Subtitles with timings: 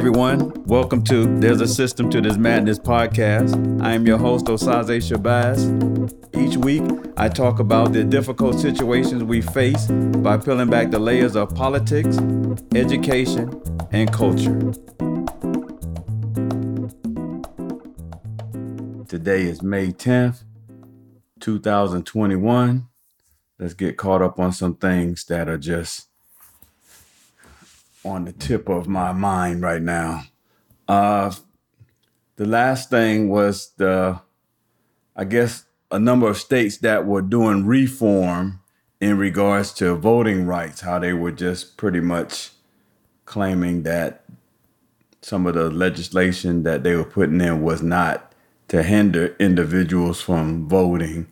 [0.00, 0.50] everyone.
[0.64, 3.82] Welcome to There's a System to This Madness podcast.
[3.82, 5.60] I am your host, Osaze Shabazz.
[6.34, 6.82] Each week,
[7.18, 12.16] I talk about the difficult situations we face by peeling back the layers of politics,
[12.74, 13.62] education,
[13.92, 14.58] and culture.
[19.06, 20.44] Today is May 10th,
[21.40, 22.88] 2021.
[23.58, 26.09] Let's get caught up on some things that are just
[28.04, 30.24] on the tip of my mind right now.
[30.88, 31.32] Uh,
[32.36, 34.20] the last thing was the,
[35.14, 38.60] I guess, a number of states that were doing reform
[39.00, 42.50] in regards to voting rights, how they were just pretty much
[43.24, 44.24] claiming that
[45.22, 48.32] some of the legislation that they were putting in was not
[48.68, 51.26] to hinder individuals from voting.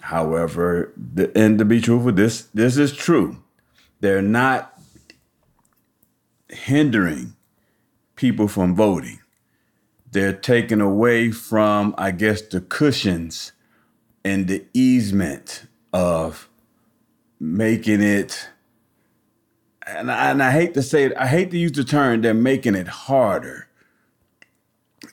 [0.00, 0.92] However,
[1.34, 3.42] and to be truthful, this this is true.
[4.00, 4.73] They're not
[6.54, 7.36] hindering
[8.16, 9.20] people from voting.
[10.10, 13.52] They're taking away from, I guess, the cushions
[14.24, 16.48] and the easement of
[17.40, 18.48] making it.
[19.86, 22.32] And I, and I hate to say it, I hate to use the term, they're
[22.32, 23.68] making it harder.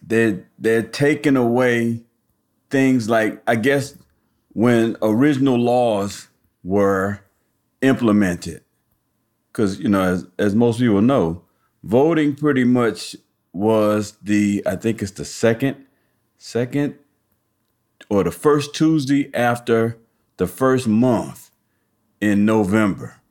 [0.01, 2.01] They're, they're taking away
[2.69, 3.97] things like, I guess,
[4.53, 6.27] when original laws
[6.63, 7.21] were
[7.81, 8.63] implemented
[9.51, 11.43] because you know, as as most people know,
[11.83, 13.15] voting pretty much
[13.53, 15.85] was the I think it's the second,
[16.37, 16.95] second,
[18.09, 19.97] or the first Tuesday after
[20.37, 21.51] the first month
[22.19, 23.21] in November,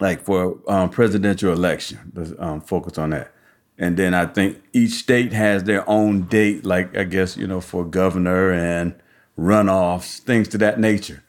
[0.00, 2.12] like for um, presidential election.
[2.14, 3.32] Let's um, focus on that.
[3.78, 7.60] And then I think each state has their own date, like I guess you know
[7.60, 8.94] for governor and
[9.38, 11.22] runoffs, things to that nature.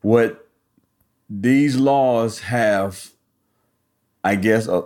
[0.00, 0.48] What
[1.30, 3.11] these laws have
[4.24, 4.82] I guess, uh,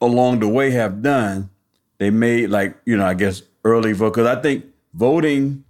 [0.00, 1.50] along the way have done,
[1.98, 4.14] they made like, you know, I guess early vote.
[4.14, 5.64] Because I think voting,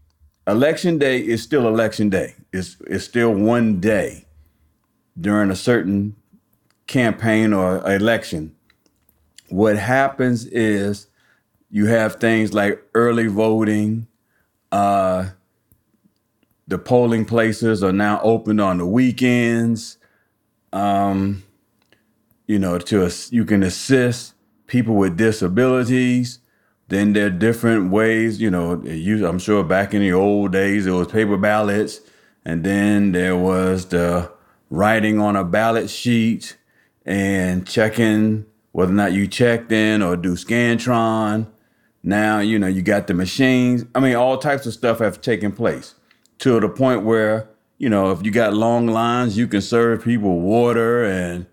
[0.47, 2.35] election day is still election day.
[2.53, 4.27] It's, it's still one day
[5.19, 6.17] during a certain
[6.87, 8.55] campaign or election.
[9.49, 11.07] What happens is
[11.71, 14.07] you have things like early voting,
[14.73, 15.31] uh,
[16.67, 19.99] the polling places are now open on the weekends.
[20.73, 21.43] Um,
[22.47, 24.35] you know, to you can assist
[24.67, 26.39] people with disabilities.
[26.89, 30.91] Then there are different ways, you know, I'm sure back in the old days it
[30.91, 32.01] was paper ballots,
[32.45, 34.31] and then there was the
[34.69, 36.59] writing on a ballot sheet
[37.07, 41.47] and checking whether or not you checked in or do Scantron.
[42.03, 43.87] Now, you know, you got the machines.
[43.95, 45.95] I mean, all types of stuff have taken place
[46.41, 50.41] to the point where, you know, if you got long lines, you can serve people
[50.41, 51.47] water and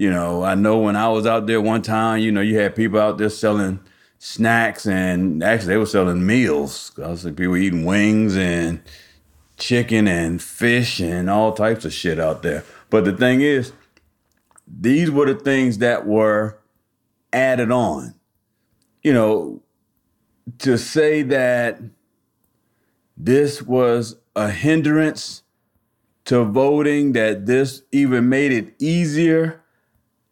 [0.00, 2.74] you know, I know when I was out there one time, you know, you had
[2.74, 3.80] people out there selling
[4.18, 6.92] snacks and actually they were selling meals.
[6.96, 8.80] I was like people eating wings and
[9.58, 12.64] chicken and fish and all types of shit out there.
[12.88, 13.74] But the thing is,
[14.66, 16.58] these were the things that were
[17.30, 18.14] added on.
[19.02, 19.62] You know,
[20.60, 21.78] to say that
[23.18, 25.42] this was a hindrance
[26.24, 29.60] to voting, that this even made it easier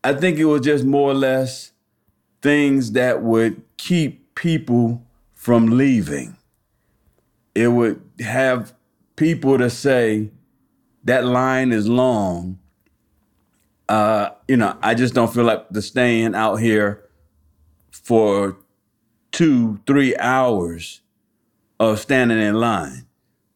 [0.08, 1.72] I think it was just more or less
[2.40, 5.02] things that would keep people
[5.34, 6.38] from leaving.
[7.54, 8.72] It would have
[9.16, 10.30] people to say,
[11.04, 12.58] that line is long.
[13.86, 17.04] Uh, you know, I just don't feel like the staying out here
[17.90, 18.56] for
[19.30, 21.02] two, three hours
[21.78, 23.06] of standing in line.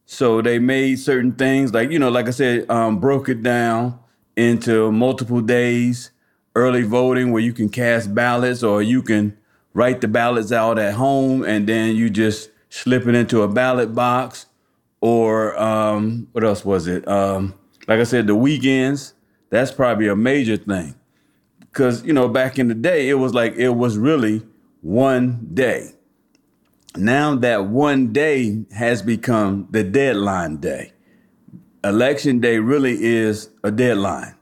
[0.05, 3.99] So they made certain things like, you know, like I said, um, broke it down
[4.37, 6.11] into multiple days
[6.55, 9.37] early voting where you can cast ballots or you can
[9.75, 13.95] write the ballots out at home and then you just slip it into a ballot
[13.95, 14.47] box
[15.01, 17.07] or um, what else was it?
[17.09, 17.55] Um,
[17.89, 19.15] like i said the weekends
[19.53, 20.95] that's probably a major thing.
[21.61, 24.43] Because you know back in the day it was like it was really
[24.81, 25.93] one day.
[26.97, 30.93] Now that one day has become the deadline day.
[31.85, 34.35] Election day really is a deadline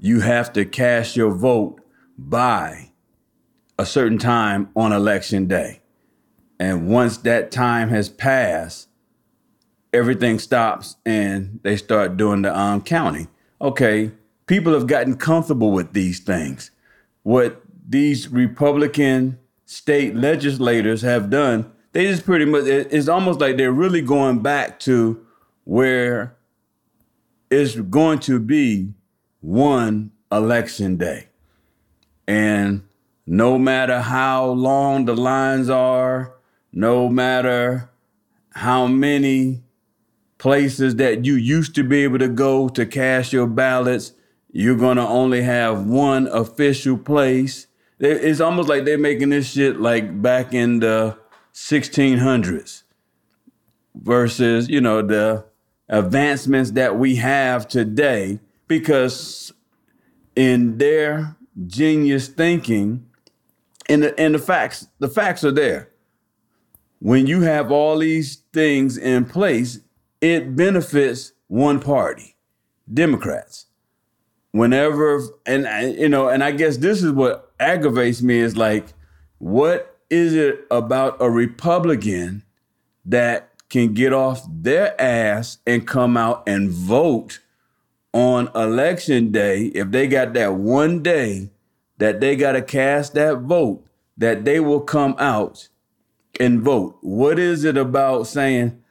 [0.00, 1.78] you have to cast your vote
[2.16, 2.90] by
[3.78, 5.80] a certain time on election day.
[6.58, 8.88] And once that time has passed,
[9.92, 13.28] everything stops and they start doing the um, counting.
[13.60, 14.10] Okay,
[14.46, 16.70] people have gotten comfortable with these things.
[17.22, 23.70] What these Republican state legislators have done, they just pretty much, it's almost like they're
[23.70, 25.26] really going back to
[25.64, 26.36] where
[27.50, 28.94] it's going to be
[29.40, 31.28] one election day.
[32.26, 32.82] And
[33.26, 36.34] no matter how long the lines are,
[36.72, 37.90] no matter
[38.54, 39.62] how many
[40.38, 44.12] places that you used to be able to go to cast your ballots,
[44.52, 47.66] you're going to only have one official place.
[47.98, 51.18] It's almost like they're making this shit like back in the
[51.52, 52.82] 1600s
[53.94, 55.44] versus, you know, the
[55.88, 58.40] advancements that we have today
[58.70, 59.52] because
[60.36, 61.36] in their
[61.66, 63.04] genius thinking
[63.88, 65.90] and the, and the facts the facts are there.
[67.00, 69.80] When you have all these things in place
[70.20, 72.36] it benefits one party
[72.94, 73.66] democrats.
[74.52, 78.86] Whenever and you know and i guess this is what aggravates me is like
[79.38, 82.44] what is it about a republican
[83.04, 87.40] that can get off their ass and come out and vote
[88.12, 91.50] on election day if they got that one day
[91.98, 93.84] that they got to cast that vote
[94.16, 95.68] that they will come out
[96.38, 96.98] and vote.
[97.00, 98.82] What is it about saying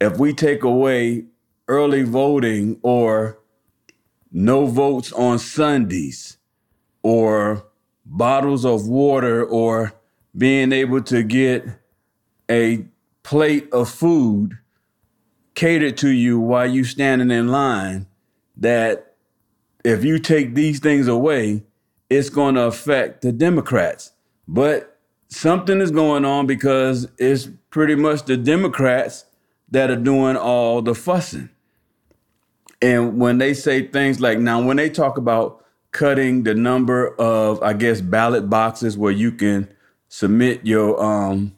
[0.00, 1.26] if we take away
[1.68, 3.38] early voting or
[4.32, 6.38] no votes on Sundays
[7.02, 7.64] or
[8.04, 9.92] bottles of water or
[10.36, 11.66] being able to get
[12.50, 12.84] a
[13.22, 14.58] plate of food
[15.54, 18.07] catered to you while you standing in line
[18.58, 19.14] that
[19.84, 21.64] if you take these things away
[22.10, 24.12] it's going to affect the democrats.
[24.46, 29.26] But something is going on because it's pretty much the democrats
[29.70, 31.50] that are doing all the fussing.
[32.80, 37.62] And when they say things like now, when they talk about cutting the number of,
[37.62, 39.68] I guess, ballot boxes where you can
[40.08, 41.54] submit your um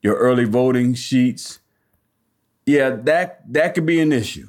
[0.00, 1.60] your early voting sheets,
[2.66, 4.48] yeah, that that could be an issue,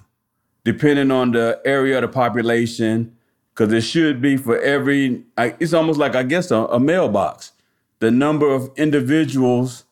[0.64, 3.16] depending on the area of the population,
[3.54, 5.24] because it should be for every.
[5.38, 7.52] It's almost like I guess a, a mailbox.
[8.00, 9.86] The number of individuals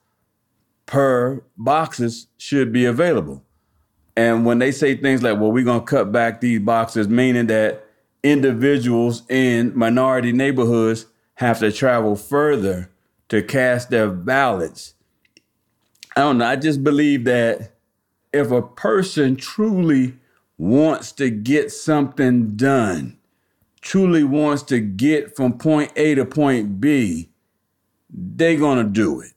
[0.86, 3.44] per boxes should be available.
[4.18, 7.48] And when they say things like, well, we're going to cut back these boxes, meaning
[7.48, 7.86] that
[8.24, 12.90] individuals in minority neighborhoods have to travel further
[13.30, 14.94] to cast their ballots.
[16.16, 16.46] I don't know.
[16.46, 17.72] I just believe that
[18.34, 20.16] if a person truly
[20.62, 23.18] wants to get something done,
[23.82, 27.30] truly wants to get from point A to point B,
[28.12, 29.32] they're going to do it.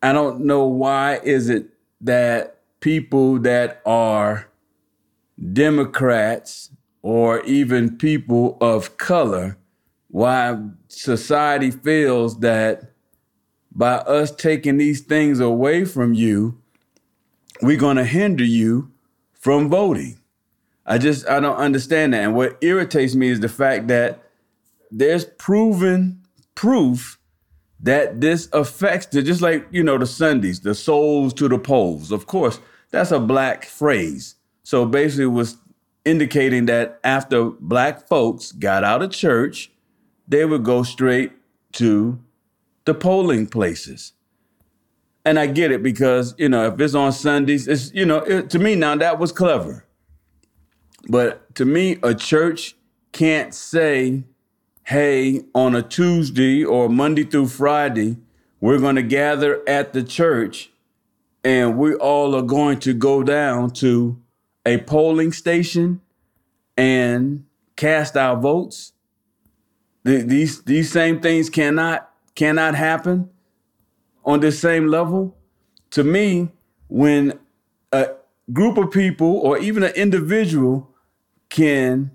[0.00, 1.70] I don't know why is it
[2.02, 4.48] that people that are
[5.52, 6.70] Democrats
[7.02, 9.58] or even people of color,
[10.06, 10.56] why
[10.86, 12.92] society feels that
[13.72, 16.60] by us taking these things away from you,
[17.60, 18.92] we're going to hinder you
[19.40, 20.20] from voting.
[20.86, 22.22] I just I don't understand that.
[22.22, 24.22] And what irritates me is the fact that
[24.90, 26.22] there's proven
[26.54, 27.18] proof
[27.80, 32.12] that this affects the just like you know the Sundays, the souls to the polls.
[32.12, 32.60] Of course,
[32.90, 34.36] that's a black phrase.
[34.62, 35.56] So basically, it was
[36.04, 39.70] indicating that after black folks got out of church,
[40.28, 41.32] they would go straight
[41.72, 42.18] to
[42.84, 44.12] the polling places.
[45.24, 48.50] And I get it because, you know, if it's on Sundays, it's, you know, it,
[48.50, 49.84] to me now that was clever.
[51.08, 52.76] But to me, a church
[53.12, 54.24] can't say,
[54.84, 58.16] hey, on a Tuesday or Monday through Friday,
[58.60, 60.70] we're going to gather at the church
[61.42, 64.20] and we all are going to go down to
[64.66, 66.00] a polling station
[66.76, 67.44] and
[67.76, 68.92] cast our votes.
[70.04, 73.30] these these same things cannot cannot happen
[74.24, 75.36] on the same level.
[75.90, 76.50] To me,
[76.88, 77.38] when
[77.92, 78.10] a
[78.52, 80.90] group of people or even an individual
[81.48, 82.10] can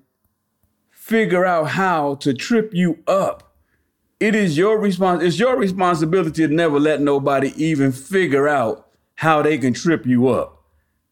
[0.91, 3.55] figure out how to trip you up,
[4.19, 5.23] it is your response.
[5.23, 10.29] It's your responsibility to never let nobody even figure out how they can trip you
[10.29, 10.63] up.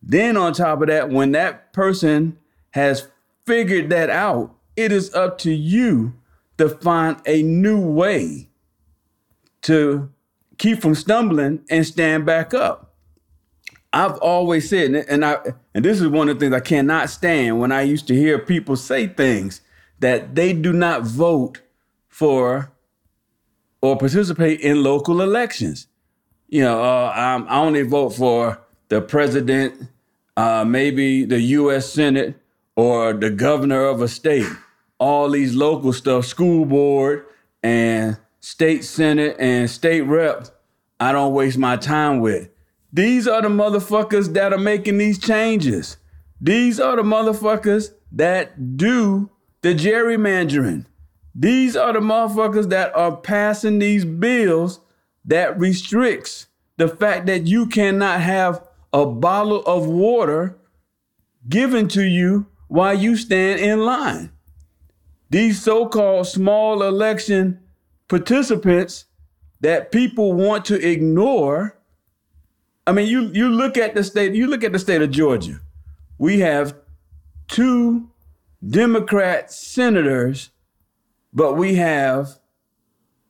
[0.01, 2.37] Then, on top of that, when that person
[2.71, 3.07] has
[3.45, 6.13] figured that out, it is up to you
[6.57, 8.49] to find a new way
[9.63, 10.11] to
[10.63, 12.95] keep from stumbling and stand back up.
[13.91, 15.37] I've always said, and I
[15.75, 18.39] and this is one of the things I cannot stand when I used to hear
[18.39, 19.61] people say things
[19.99, 21.61] that they do not vote
[22.07, 22.71] for
[23.81, 25.87] or participate in local elections
[26.53, 27.11] you know, uh,
[27.49, 29.87] I only vote for the president,
[30.37, 31.91] uh, maybe the U.S.
[31.91, 32.35] Senate,
[32.75, 34.45] or the governor of a state.
[34.99, 37.25] All these local stuff, school board
[37.63, 40.52] and state senate and state rep,
[41.03, 42.49] I don't waste my time with.
[42.93, 45.97] These are the motherfuckers that are making these changes.
[46.39, 49.29] These are the motherfuckers that do
[49.63, 50.85] the gerrymandering.
[51.35, 54.79] These are the motherfuckers that are passing these bills
[55.25, 60.57] that restricts the fact that you cannot have a bottle of water
[61.49, 64.31] given to you while you stand in line.
[65.29, 67.59] These so-called small election
[68.07, 69.03] participants
[69.63, 71.79] that people want to ignore.
[72.85, 75.61] I mean, you you look at the state, you look at the state of Georgia.
[76.17, 76.75] We have
[77.47, 78.11] two
[78.65, 80.51] Democrat senators,
[81.33, 82.39] but we have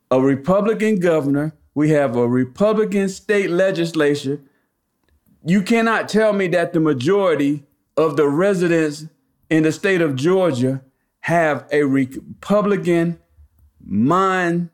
[0.09, 4.41] a Republican governor, we have a Republican state legislature.
[5.45, 7.63] You cannot tell me that the majority
[7.95, 9.05] of the residents
[9.51, 10.81] in the state of Georgia
[11.21, 13.19] have a Republican
[13.79, 14.69] mind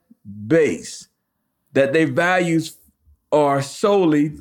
[0.48, 1.09] base,
[1.74, 2.78] that their values
[3.32, 4.40] are solely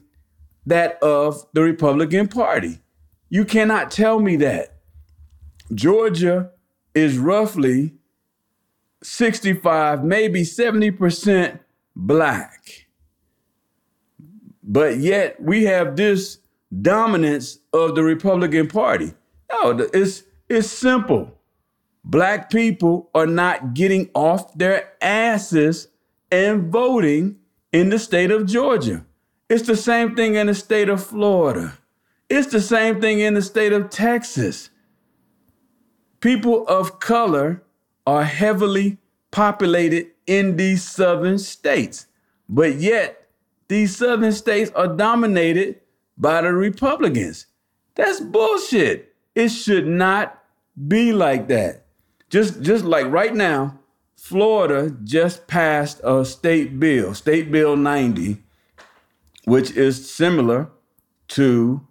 [0.67, 2.81] that of the Republican Party.
[3.29, 4.75] You cannot tell me that.
[5.75, 6.51] Georgia
[6.95, 7.95] is roughly
[9.03, 11.61] 65, maybe 70%
[11.95, 12.87] black.
[14.63, 16.39] But yet we have this
[16.83, 19.15] dominance of the Republican Party.
[19.51, 21.35] No, it's it's simple.
[22.05, 25.89] Black people are not getting off their asses
[26.31, 27.37] and voting
[27.73, 29.05] in the state of Georgia.
[29.49, 31.79] It's the same thing in the state of Florida.
[32.29, 34.71] It's the same thing in the state of Texas.
[36.21, 37.63] People of color
[38.07, 38.99] are heavily
[39.31, 42.07] populated in these southern states,
[42.49, 43.29] but yet
[43.69, 45.81] these southern states are dominated
[46.17, 47.47] by the Republicans.
[47.95, 49.15] That's bullshit.
[49.35, 50.43] It should not
[50.87, 51.87] be like that.
[52.31, 53.78] Just just like right now,
[54.19, 58.43] Florida just passed a state bill, State Bill 90,
[59.45, 60.69] which is similar
[61.29, 61.87] to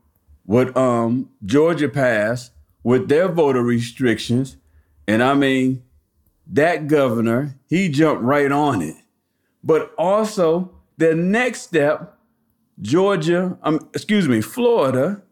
[0.46, 2.52] what um, Georgia passed
[2.84, 4.58] with their voter restrictions.
[5.08, 5.82] And I mean,
[6.46, 8.98] that governor, he jumped right on it.
[9.64, 12.20] But also, the next step,
[12.82, 15.24] Georgia, um, excuse me, Florida,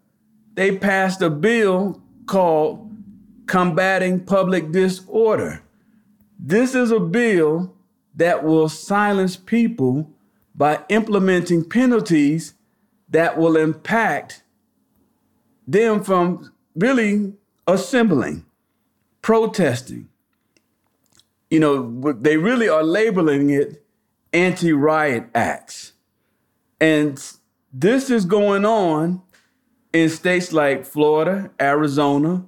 [0.53, 2.89] they passed a bill called
[3.47, 5.61] Combating Public Disorder.
[6.37, 7.73] This is a bill
[8.15, 10.09] that will silence people
[10.53, 12.53] by implementing penalties
[13.09, 14.43] that will impact
[15.67, 17.33] them from really
[17.67, 18.45] assembling,
[19.21, 20.09] protesting.
[21.49, 23.83] You know, they really are labeling it
[24.33, 25.93] anti riot acts.
[26.79, 27.21] And
[27.71, 29.21] this is going on
[29.93, 32.45] in states like Florida, Arizona,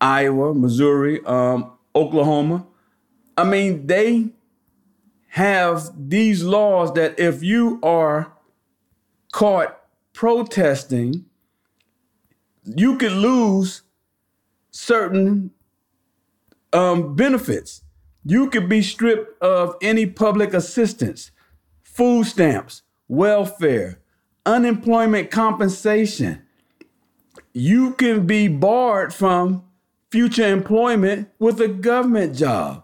[0.00, 2.66] Iowa, Missouri, um, Oklahoma.
[3.36, 4.30] I mean, they
[5.28, 8.32] have these laws that if you are
[9.32, 9.80] caught
[10.12, 11.24] protesting,
[12.64, 13.82] you could lose
[14.70, 15.50] certain
[16.72, 17.82] um, benefits.
[18.24, 21.30] You could be stripped of any public assistance,
[21.82, 23.98] food stamps, welfare,
[24.46, 26.42] unemployment compensation.
[27.52, 29.64] You can be barred from
[30.10, 32.83] future employment with a government job.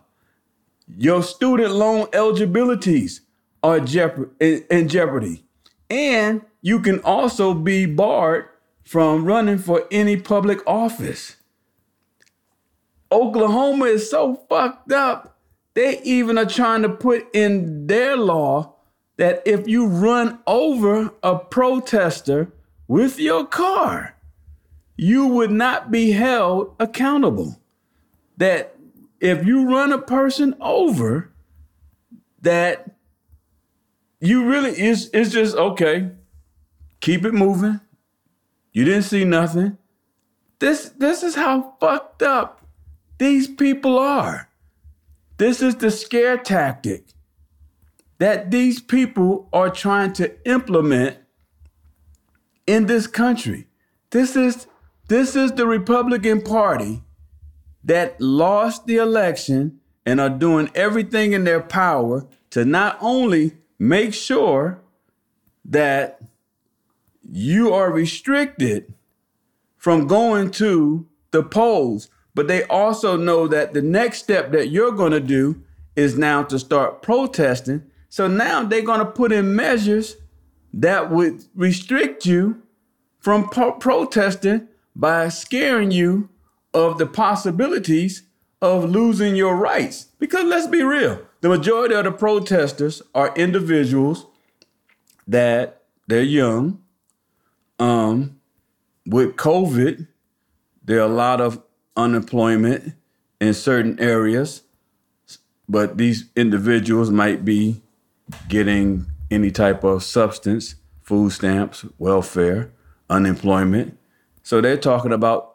[0.97, 3.23] Your student loan eligibilities
[3.63, 5.45] are in jeopardy.
[5.89, 8.47] And you can also be barred
[8.85, 11.37] from running for any public office.
[13.13, 15.39] Oklahoma is so fucked up.
[15.75, 18.75] They even are trying to put in their law
[19.17, 22.53] that if you run over a protester
[22.89, 24.17] with your car,
[24.97, 27.61] you would not be held accountable.
[28.37, 28.77] That
[29.21, 31.33] if you run a person over,
[32.41, 32.97] that
[34.21, 36.11] you really is it's just okay.
[37.01, 37.81] Keep it moving.
[38.73, 39.79] You didn't see nothing.
[40.59, 42.67] This this is how fucked up
[43.19, 44.49] these people are.
[45.39, 47.05] This is the scare tactic
[48.19, 51.17] that these people are trying to implement
[52.67, 53.67] in this country.
[54.11, 54.67] This is
[55.09, 57.03] this is the Republican Party
[57.85, 64.13] that lost the election and are doing everything in their power to not only make
[64.15, 64.81] sure
[65.65, 66.21] that
[67.31, 68.93] you are restricted
[69.77, 74.93] from going to the polls, but they also know that the next step that you're
[74.93, 75.63] going to do
[75.97, 77.83] is now to start protesting.
[78.09, 80.17] So now they're going to put in measures
[80.73, 82.63] that would restrict you
[83.19, 86.29] from pro- protesting by scaring you
[86.73, 88.23] of the possibilities
[88.63, 90.09] of losing your rights.
[90.19, 94.27] Because let's be real, the majority of the protesters are individuals
[95.27, 96.83] that they're young.
[97.79, 98.41] Um,
[99.07, 100.07] with COVID,
[100.85, 101.63] there are a lot of
[101.97, 102.95] unemployment
[103.41, 104.63] in certain areas.
[105.69, 107.81] but these individuals might be
[108.49, 112.73] getting any type of substance, food stamps, welfare,
[113.09, 113.97] unemployment.
[114.43, 115.50] So they're talking about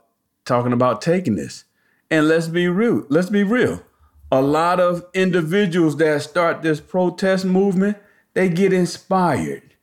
[0.46, 1.66] talking about taking this.
[2.10, 3.06] And let's be real.
[3.10, 3.84] Let's be real.
[4.32, 7.98] A lot of individuals that start this protest movement,
[8.34, 9.76] they get inspired.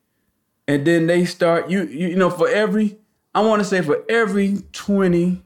[0.68, 2.98] And then they start you you know for every
[3.34, 5.42] I want to say for every 20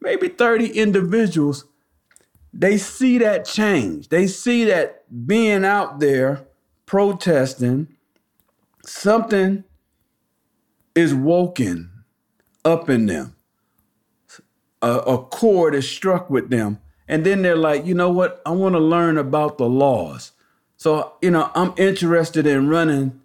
[0.00, 1.66] maybe 30 individuals
[2.52, 4.08] they see that change.
[4.08, 6.46] They see that being out there
[6.86, 7.88] protesting
[8.86, 9.64] something
[10.94, 11.90] is woken
[12.64, 13.35] up in them
[14.82, 16.78] a, a chord is struck with them.
[17.08, 18.42] And then they're like, you know what?
[18.44, 20.32] I want to learn about the laws.
[20.76, 23.20] So, you know, I'm interested in running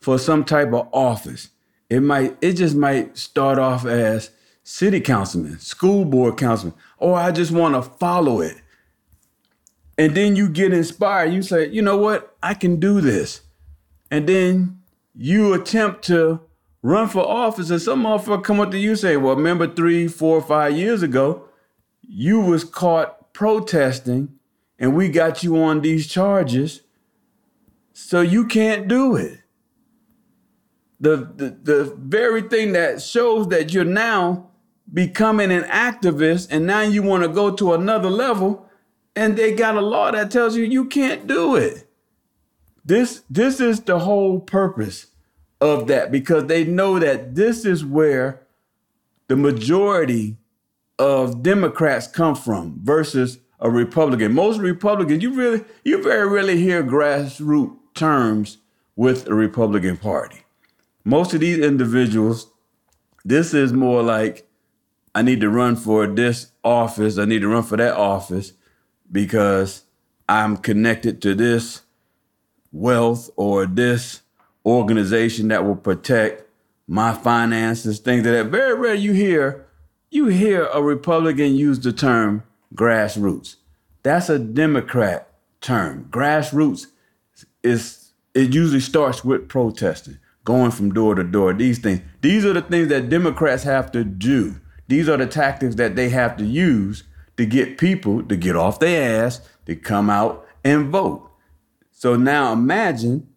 [0.00, 1.48] for some type of office.
[1.90, 4.30] It might, it just might start off as
[4.62, 8.56] city councilman, school board councilman, or I just want to follow it.
[9.98, 11.32] And then you get inspired.
[11.32, 12.36] You say, you know what?
[12.42, 13.42] I can do this.
[14.10, 14.80] And then
[15.14, 16.40] you attempt to
[16.84, 20.42] run for office and some motherfucker come up to you say, well, remember three, four,
[20.42, 21.48] five years ago,
[22.02, 24.28] you was caught protesting
[24.78, 26.82] and we got you on these charges,
[27.94, 29.40] so you can't do it.
[31.00, 34.50] The, the, the very thing that shows that you're now
[34.92, 38.68] becoming an activist and now you want to go to another level
[39.16, 41.88] and they got a law that tells you you can't do it.
[42.84, 45.06] This, this is the whole purpose
[45.64, 48.46] of that because they know that this is where
[49.28, 50.36] the majority
[50.98, 54.34] of Democrats come from versus a Republican.
[54.34, 58.58] Most Republicans, you really, you very rarely hear grassroots terms
[58.94, 60.42] with the Republican Party.
[61.02, 62.52] Most of these individuals,
[63.24, 64.46] this is more like,
[65.14, 68.52] I need to run for this office, I need to run for that office
[69.10, 69.84] because
[70.28, 71.82] I'm connected to this
[72.70, 74.20] wealth or this
[74.64, 76.42] organization that will protect
[76.86, 79.66] my finances, things that very rare you hear
[80.14, 83.56] you hear a Republican use the term grassroots.
[84.04, 85.28] That's a Democrat
[85.60, 86.06] term.
[86.10, 86.86] Grassroots
[87.64, 91.52] is it usually starts with protesting, going from door to door.
[91.52, 92.00] These things.
[92.20, 94.60] These are the things that Democrats have to do.
[94.86, 97.02] These are the tactics that they have to use
[97.36, 101.28] to get people to get off their ass to come out and vote.
[101.90, 103.28] So now imagine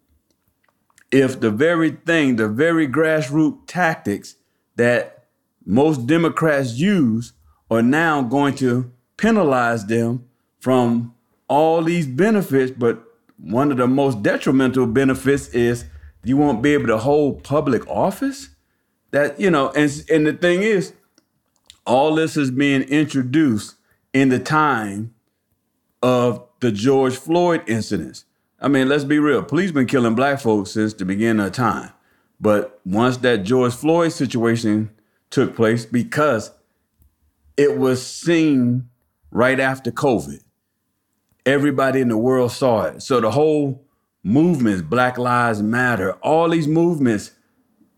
[1.10, 4.36] if the very thing, the very grassroots tactics
[4.76, 5.26] that
[5.64, 7.32] most Democrats use
[7.70, 10.24] are now going to penalize them
[10.60, 11.14] from
[11.48, 13.02] all these benefits, but
[13.38, 15.84] one of the most detrimental benefits is
[16.24, 18.50] you won't be able to hold public office.
[19.10, 20.92] That, you know, and, and the thing is,
[21.86, 23.76] all this is being introduced
[24.12, 25.14] in the time
[26.02, 28.24] of the George Floyd incidents.
[28.60, 29.42] I mean, let's be real.
[29.42, 31.92] Police been killing black folks since the beginning of time.
[32.40, 34.90] But once that George Floyd situation
[35.30, 36.50] took place, because
[37.56, 38.88] it was seen
[39.30, 40.42] right after COVID,
[41.46, 43.02] everybody in the world saw it.
[43.02, 43.84] So the whole
[44.22, 47.32] movements, Black Lives Matter, all these movements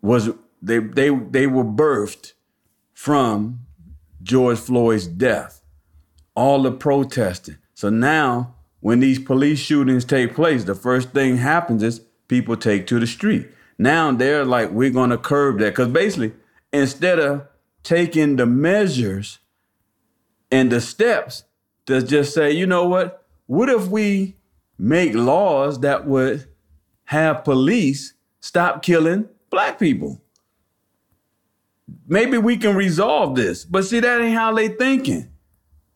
[0.02, 0.30] was
[0.62, 2.32] they they they were birthed
[2.92, 3.60] from
[4.22, 5.62] George Floyd's death.
[6.34, 7.58] All the protesting.
[7.74, 12.86] So now when these police shootings take place, the first thing happens is people take
[12.88, 13.48] to the street.
[13.78, 15.70] Now they're like, we're going to curb that.
[15.70, 16.32] Because basically,
[16.72, 17.46] instead of
[17.82, 19.38] taking the measures
[20.50, 21.44] and the steps
[21.86, 23.26] to just say, you know what?
[23.46, 24.36] What if we
[24.78, 26.46] make laws that would
[27.04, 30.22] have police stop killing black people?
[32.06, 33.64] Maybe we can resolve this.
[33.64, 35.30] But see, that ain't how they thinking.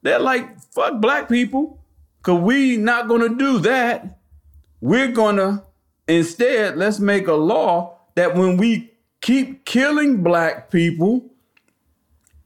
[0.02, 1.83] They're like, fuck black people.
[2.24, 4.18] Cause we not gonna do that.
[4.80, 5.62] We're gonna
[6.08, 11.30] instead let's make a law that when we keep killing black people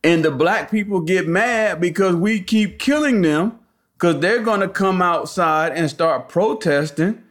[0.03, 3.59] and the black people get mad because we keep killing them
[3.95, 7.23] because they're to come outside and start protesting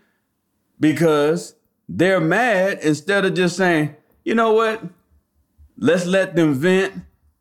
[0.80, 1.56] because
[1.90, 4.84] they're mad instead of just saying, you know what,
[5.78, 6.94] let's let them vent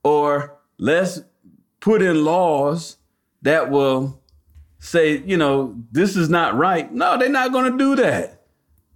[0.02, 1.20] or let's
[1.78, 2.96] put in laws
[3.42, 4.20] that will
[4.86, 6.92] say, you know, this is not right.
[6.92, 8.42] No, they're not going to do that.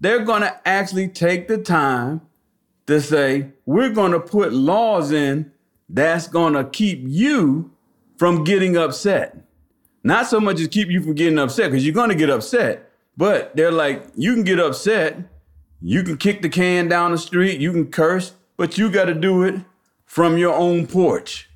[0.00, 2.20] They're going to actually take the time
[2.86, 5.52] to say, we're going to put laws in
[5.88, 7.72] that's going to keep you
[8.16, 9.36] from getting upset.
[10.04, 12.90] Not so much as keep you from getting upset, because you're going to get upset.
[13.16, 15.18] But they're like, you can get upset,
[15.82, 19.14] you can kick the can down the street, you can curse, but you got to
[19.14, 19.56] do it
[20.06, 21.50] from your own porch.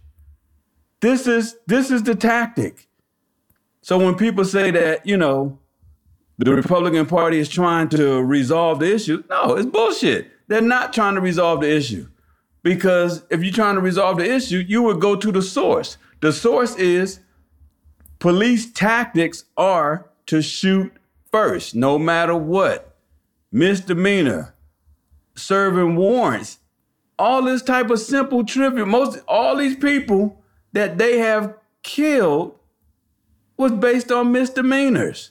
[1.01, 2.89] This is this is the tactic.
[3.85, 5.59] So when people say that, you know,
[6.39, 10.31] the Republican Party is trying to resolve the issue, no, it's bullshit.
[10.49, 12.09] They're not trying to resolve the issue.
[12.63, 15.99] Because if you're trying to resolve the issue, you would go to the source.
[16.23, 17.21] The source is
[18.21, 20.91] police tactics are to shoot
[21.31, 22.97] first, no matter what.
[23.53, 24.55] Misdemeanor,
[25.37, 26.59] serving warrants,
[27.19, 28.87] all this type of simple trivia.
[28.87, 30.43] Most all these people
[30.73, 32.59] that they have killed
[33.57, 35.31] was based on misdemeanors.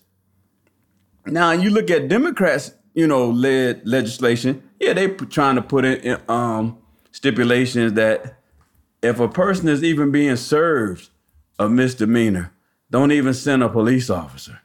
[1.25, 4.69] Now you look at Democrats, you know, led legislation.
[4.79, 6.77] Yeah, they trying to put in um,
[7.11, 8.39] stipulations that
[9.01, 11.09] if a person is even being served
[11.59, 12.51] a misdemeanor,
[12.89, 14.61] don't even send a police officer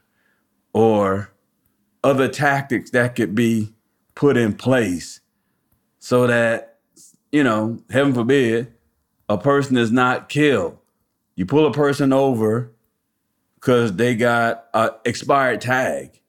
[0.73, 1.31] or
[2.03, 3.73] other tactics that could be
[4.15, 5.21] put in place
[5.99, 6.77] so that,
[7.31, 8.73] you know, heaven forbid,
[9.27, 10.77] a person is not killed.
[11.35, 12.71] You pull a person over
[13.59, 16.21] because they got an expired tag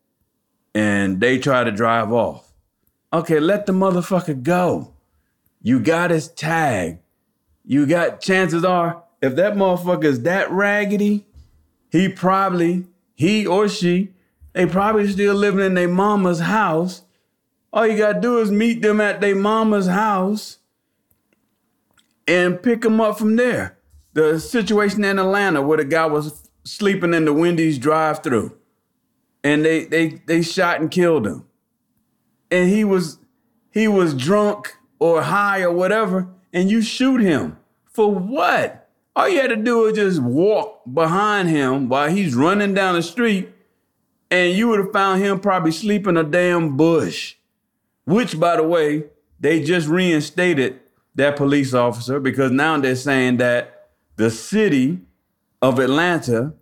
[0.74, 2.52] and they try to drive off.
[3.12, 4.94] Okay, let the motherfucker go.
[5.62, 6.98] You got his tag.
[7.64, 11.26] You got chances are, if that motherfucker is that raggedy,
[11.90, 14.10] he probably, he or she,
[14.52, 17.02] they probably still living in their mama's house.
[17.72, 20.58] All you gotta do is meet them at their mama's house
[22.26, 23.78] and pick them up from there.
[24.14, 28.56] The situation in Atlanta where the guy was sleeping in the Wendy's drive-through,
[29.42, 31.44] and they they they shot and killed him,
[32.50, 33.18] and he was
[33.70, 38.88] he was drunk or high or whatever, and you shoot him for what?
[39.16, 43.02] All you had to do was just walk behind him while he's running down the
[43.02, 43.48] street,
[44.30, 47.37] and you would have found him probably sleeping a damn bush.
[48.04, 49.04] Which, by the way,
[49.40, 50.80] they just reinstated
[51.16, 55.00] that police officer because now they're saying that the city
[55.61, 56.54] of Atlanta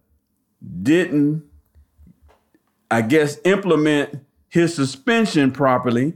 [0.83, 1.44] didn't,
[2.90, 6.14] I guess, implement his suspension properly.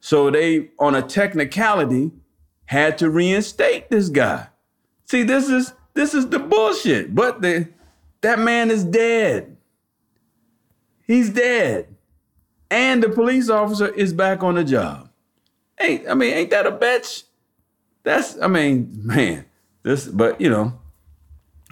[0.00, 2.12] So they, on a technicality,
[2.66, 4.48] had to reinstate this guy.
[5.04, 7.14] See, this is this is the bullshit.
[7.14, 7.68] But the
[8.22, 9.56] that man is dead.
[11.06, 11.88] He's dead.
[12.70, 15.10] And the police officer is back on the job.
[15.78, 17.24] Ain't I mean, ain't that a bitch?
[18.02, 19.44] That's I mean, man,
[19.82, 20.78] this but you know,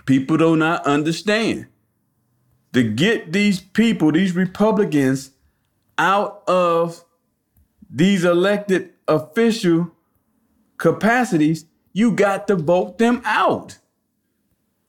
[0.07, 1.67] people do not understand.
[2.73, 5.33] To get these people, these Republicans,
[5.99, 7.05] out of
[7.91, 9.93] these elected official
[10.79, 13.79] capacities, you got to vote them out.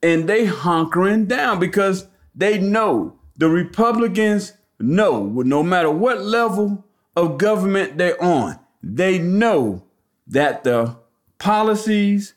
[0.02, 7.38] And they hunkering down because they know the Republicans know no matter what level of
[7.38, 9.84] government they're on, they know
[10.28, 10.98] that the
[11.38, 12.34] policies,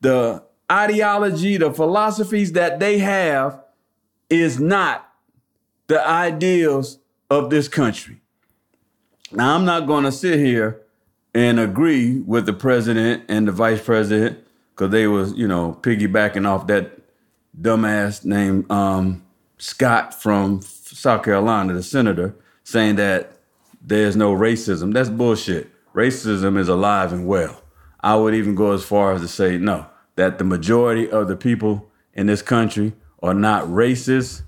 [0.00, 3.63] the ideology, the philosophies that they have
[4.30, 5.10] is not
[5.86, 6.98] the ideals
[7.30, 8.20] of this country.
[9.32, 10.80] Now, I'm not going to sit here
[11.34, 14.38] and agree with the president and the vice president
[14.70, 17.00] because they was, you know, piggybacking off that
[17.60, 19.24] dumbass named um,
[19.58, 23.38] Scott from South Carolina, the senator, saying that
[23.80, 24.92] there's no racism.
[24.92, 25.70] That's bullshit.
[25.94, 27.62] Racism is alive and well.
[28.00, 31.36] I would even go as far as to say no, that the majority of the
[31.36, 32.92] people in this country
[33.24, 34.42] are not racist.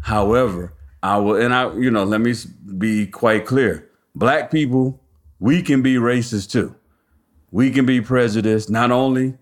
[0.00, 2.34] However, I will, and I, you know, let me
[2.78, 3.88] be quite clear.
[4.14, 5.00] Black people
[5.38, 6.74] we can be racist too.
[7.50, 9.34] We can be prejudiced not only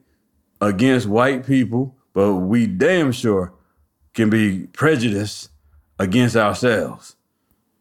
[0.61, 3.53] against white people, but we damn sure
[4.15, 5.51] can be prejudiced
[5.99, 7.17] against ourselves.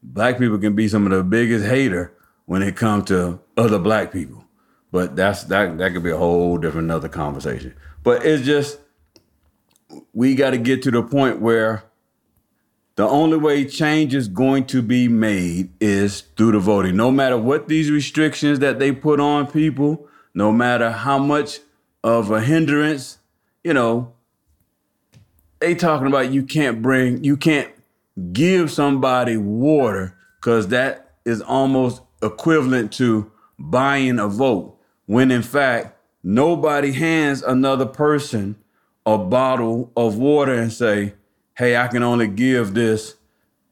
[0.02, 4.12] Black people can be some of the biggest hater when it comes to other black
[4.12, 4.44] people.
[4.92, 7.74] But that's that that could be a whole different another conversation.
[8.02, 8.78] But it's just
[10.12, 11.84] we got to get to the point where
[12.96, 16.96] the only way change is going to be made is through the voting.
[16.96, 21.60] No matter what these restrictions that they put on people, no matter how much
[22.04, 23.18] of a hindrance,
[23.64, 24.12] you know,
[25.60, 27.70] they talking about you can't bring, you can't
[28.32, 34.76] give somebody water because that is almost equivalent to buying a vote.
[35.06, 38.56] When in fact, nobody hands another person
[39.06, 41.14] a bottle of water and say,
[41.54, 43.16] hey, I can only give this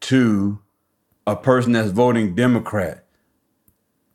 [0.01, 0.59] to
[1.25, 3.05] a person that's voting Democrat.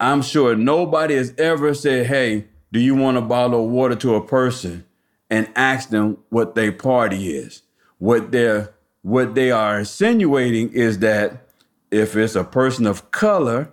[0.01, 4.17] I'm sure nobody has ever said, hey, do you want a bottle of water to
[4.17, 4.85] a person
[5.31, 7.63] and ask them what their party is?
[7.99, 11.47] What they're what they are insinuating is that
[11.91, 13.71] if it's a person of color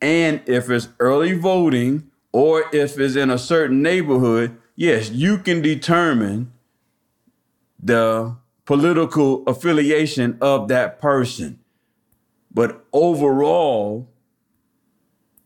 [0.00, 5.60] and if it's early voting or if it's in a certain neighborhood, yes, you can
[5.60, 6.50] determine
[7.82, 11.58] the political affiliation of that person.
[12.52, 14.08] But overall,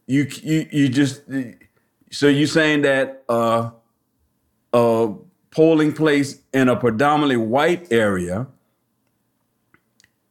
[0.06, 1.22] you you you just
[2.10, 3.70] so you're saying that uh,
[4.72, 5.14] a
[5.50, 8.46] polling place in a predominantly white area,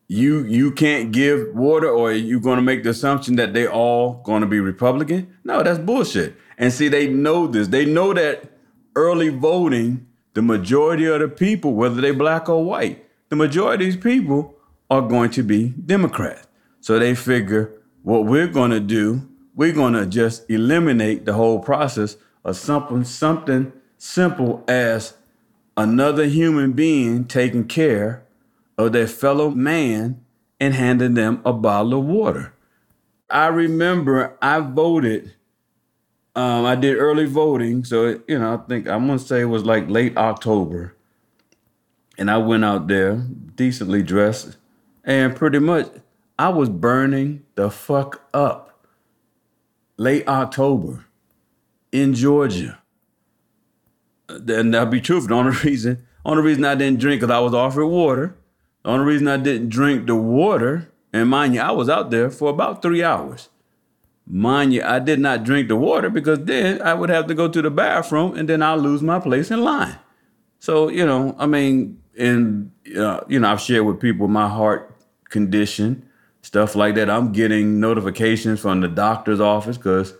[0.07, 4.21] you you can't give water, or you're going to make the assumption that they all
[4.23, 5.35] going to be Republican?
[5.43, 6.35] No, that's bullshit.
[6.57, 7.69] And see, they know this.
[7.69, 8.51] They know that
[8.95, 13.93] early voting, the majority of the people, whether they black or white, the majority of
[13.93, 14.55] these people
[14.89, 16.47] are going to be Democrats.
[16.81, 21.59] So they figure what we're going to do, we're going to just eliminate the whole
[21.59, 25.15] process of something something simple as
[25.77, 28.25] another human being taking care
[28.77, 30.23] of their fellow man
[30.59, 32.53] and handing them a bottle of water.
[33.29, 35.33] I remember I voted
[36.35, 39.65] um, I did early voting, so you know, I think I'm gonna say it was
[39.65, 40.95] like late October,
[42.17, 43.15] and I went out there
[43.55, 44.57] decently dressed,
[45.03, 45.89] and pretty much
[46.39, 48.69] I was burning the fuck up.
[49.97, 51.05] Late October
[51.91, 52.79] in Georgia.
[54.27, 55.21] And that'll be true.
[55.21, 58.35] For the only reason, only reason I didn't drink because I was offered water.
[58.83, 62.29] The only reason I didn't drink the water, and mind you, I was out there
[62.29, 63.49] for about three hours.
[64.25, 67.47] Mind you, I did not drink the water because then I would have to go
[67.47, 69.97] to the bathroom and then I'll lose my place in line.
[70.59, 74.95] So, you know, I mean, and, uh, you know, I've shared with people my heart
[75.29, 76.07] condition,
[76.41, 77.09] stuff like that.
[77.09, 80.13] I'm getting notifications from the doctor's office because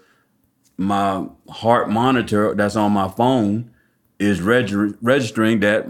[0.77, 3.71] my heart monitor that's on my phone
[4.19, 5.87] is reg- registering that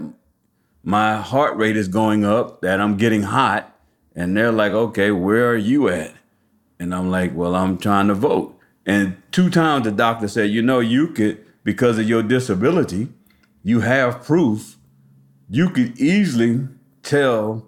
[0.84, 3.70] my heart rate is going up, that I'm getting hot.
[4.14, 6.12] And they're like, okay, where are you at?
[6.78, 8.58] And I'm like, well, I'm trying to vote.
[8.86, 13.08] And two times the doctor said, you know, you could, because of your disability,
[13.62, 14.76] you have proof.
[15.48, 16.68] You could easily
[17.02, 17.66] tell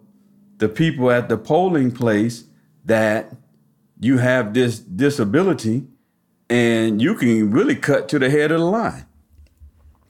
[0.59, 2.45] the people at the polling place
[2.85, 3.35] that
[4.01, 5.87] you have this disability
[6.49, 9.07] and you can really cut to the head of the line.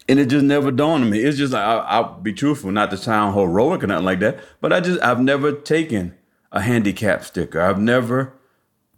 [0.08, 1.20] And it just never dawned on me.
[1.20, 4.38] It's just, like, I, will be truthful, not to sound heroic or nothing like that,
[4.60, 6.14] but I just, I've never taken
[6.52, 7.60] a handicap sticker.
[7.60, 8.35] I've never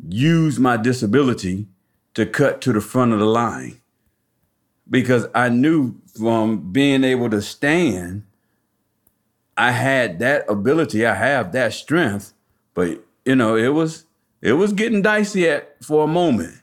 [0.06, 1.66] use my disability
[2.14, 3.80] to cut to the front of the line
[4.90, 8.24] because I knew from being able to stand,
[9.56, 12.32] I had that ability, I have that strength,
[12.74, 14.04] but you know, it was
[14.40, 16.56] it was getting dicey at for a moment.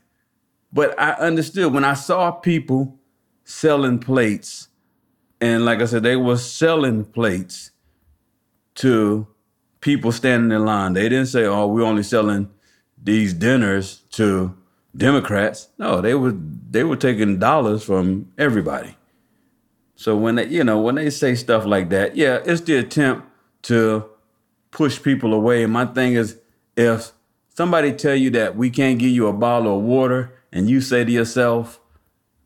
[0.72, 2.98] But I understood when I saw people
[3.44, 4.70] selling plates,
[5.40, 7.72] and like I said, they were selling plates
[8.76, 9.28] to
[9.82, 10.94] people standing in line.
[10.94, 12.50] They didn't say, "Oh, we're only selling
[13.06, 14.58] these dinners to
[14.98, 15.70] Democrats.
[15.78, 16.36] No, they were
[16.70, 18.98] they were taking dollars from everybody.
[19.96, 23.28] So when they, you know, when they say stuff like that, yeah, it's the attempt
[23.64, 24.06] to
[24.72, 25.64] push people away.
[25.64, 26.38] And my thing is,
[26.76, 27.14] if
[27.50, 31.06] somebody tell you that we can't give you a bottle of water, and you say
[31.06, 31.80] to yourself,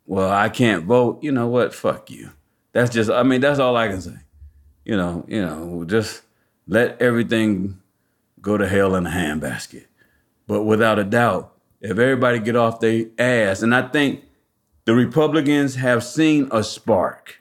[0.05, 1.73] "Well, I can't vote," you know what?
[1.73, 2.31] Fuck you.
[2.71, 4.17] That's just, I mean, that's all I can say.
[4.85, 6.21] You know, you know, just
[6.67, 7.79] let everything
[8.41, 9.85] go to hell in a handbasket.
[10.49, 14.23] But without a doubt, if everybody get off their ass, and I think
[14.85, 17.39] the Republicans have seen a spark.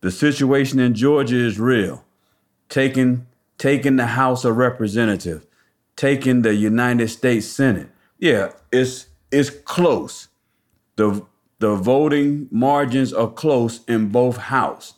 [0.00, 2.04] The situation in Georgia is real.
[2.68, 3.26] Taking
[3.58, 5.46] taking the House of Representatives,
[5.94, 7.90] taking the United States Senate.
[8.18, 10.26] Yeah, it's it's close.
[10.96, 11.24] The
[11.60, 14.94] the voting margins are close in both house.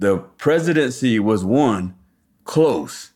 [0.00, 1.94] The presidency was won
[2.42, 3.12] close.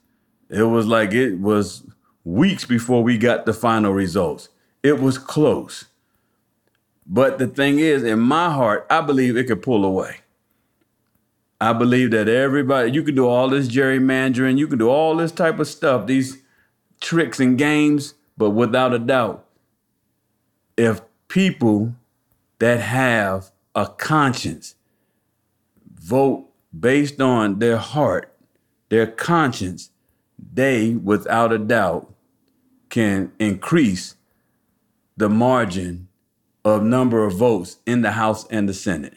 [0.48, 1.82] It was like it was
[2.24, 4.48] weeks before we got the final results.
[4.82, 5.86] It was close.
[7.06, 10.20] But the thing is, in my heart, I believe it could pull away.
[11.60, 15.32] I believe that everybody, you can do all this gerrymandering, you can do all this
[15.32, 16.38] type of stuff, these
[17.00, 19.46] tricks and games, but without a doubt,
[20.76, 21.94] if people
[22.58, 24.74] that have a conscience
[25.94, 28.34] vote based on their heart,
[28.88, 29.90] their conscience,
[30.52, 32.13] they, without a doubt,
[32.94, 34.14] can increase
[35.16, 36.06] the margin
[36.64, 39.14] of number of votes in the House and the Senate.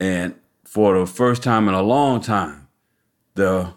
[0.00, 2.66] And for the first time in a long time,
[3.34, 3.74] the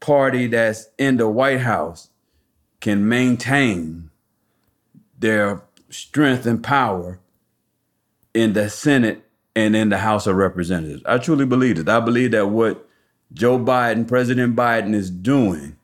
[0.00, 2.10] party that's in the White House
[2.80, 4.10] can maintain
[5.16, 7.20] their strength and power
[8.34, 9.22] in the Senate
[9.54, 11.04] and in the House of Representatives.
[11.06, 11.88] I truly believe it.
[11.88, 12.88] I believe that what
[13.32, 15.77] Joe Biden, President Biden, is doing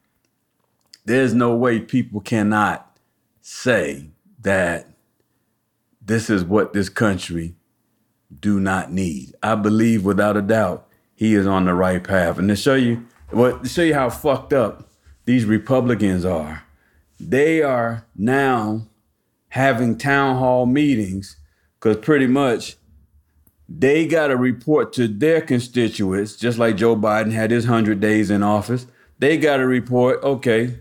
[1.04, 2.98] there's no way people cannot
[3.40, 4.08] say
[4.40, 4.88] that
[6.00, 7.54] this is what this country
[8.40, 9.34] do not need.
[9.42, 12.38] I believe without a doubt he is on the right path.
[12.38, 14.88] And to show you Well, to show you how fucked up
[15.24, 16.64] these Republicans are,
[17.18, 18.86] they are now
[19.48, 21.36] having town hall meetings
[21.78, 22.76] because pretty much
[23.68, 28.30] they got to report to their constituents, just like Joe Biden had his 100 days
[28.30, 28.86] in office.
[29.18, 30.80] They got to report, okay,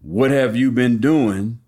[0.00, 1.60] what have you been doing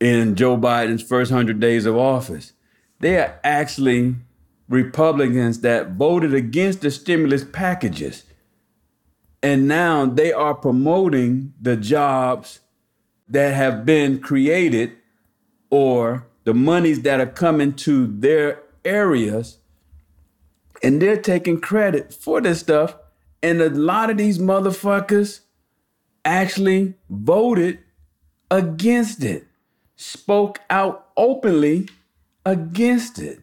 [0.00, 2.52] in Joe Biden's first 100 days of office?
[3.00, 4.16] They are actually
[4.68, 8.24] Republicans that voted against the stimulus packages.
[9.42, 12.60] And now they are promoting the jobs
[13.28, 14.92] that have been created
[15.70, 19.58] or the monies that are coming to their areas.
[20.82, 22.96] And they're taking credit for this stuff.
[23.42, 25.40] And a lot of these motherfuckers
[26.24, 27.78] actually voted
[28.50, 29.46] against it,
[29.96, 31.88] spoke out openly
[32.44, 33.40] against it,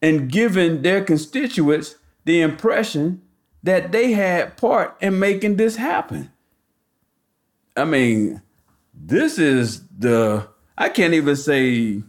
[0.00, 3.22] and given their constituents the impression
[3.62, 6.30] that they had part in making this happen.
[7.76, 8.42] I mean,
[8.94, 12.02] this is the, I can't even say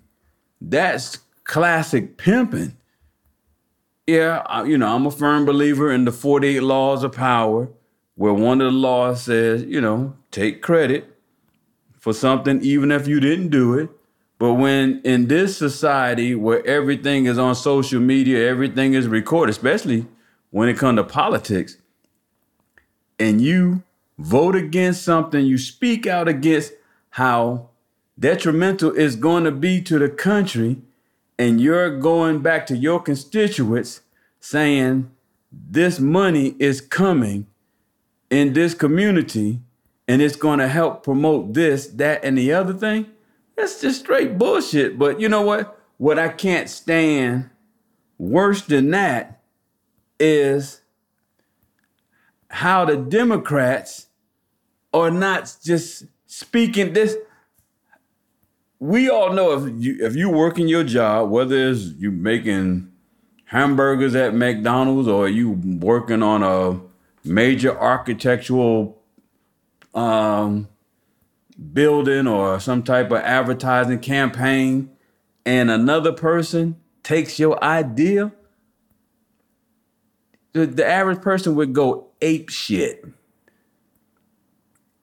[0.62, 2.76] that's classic pimping.
[4.08, 7.69] Yeah, you know, I'm a firm believer in the 48 laws of power,
[8.19, 11.17] where one of the laws says, you know, take credit
[11.99, 13.89] for something even if you didn't do it.
[14.38, 20.05] But when in this society where everything is on social media, everything is recorded, especially
[20.49, 21.77] when it comes to politics,
[23.17, 23.84] and you
[24.17, 26.73] vote against something, you speak out against
[27.12, 27.69] how
[28.19, 30.82] detrimental it's going to be to the country,
[31.38, 34.01] and you're going back to your constituents
[34.41, 35.10] saying
[35.49, 37.47] this money is coming
[38.30, 39.60] in this community
[40.08, 43.06] and it's going to help promote this, that, and the other thing,
[43.56, 44.98] that's just straight bullshit.
[44.98, 45.80] But you know what?
[45.98, 47.50] What I can't stand
[48.18, 49.42] worse than that
[50.20, 50.82] is
[52.50, 54.08] how the Democrats
[54.94, 57.15] are not just speaking this.
[58.80, 62.92] We all know if you if you working your job, whether it's you making
[63.46, 66.80] hamburgers at McDonald's or you working on a
[67.30, 69.02] major architectural
[69.94, 70.68] um,
[71.74, 74.89] building or some type of advertising campaign,
[75.46, 78.32] and another person takes your idea,
[80.54, 83.06] the, the average person would go ape shit.